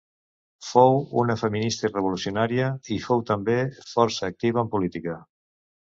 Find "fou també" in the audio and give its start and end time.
3.07-3.61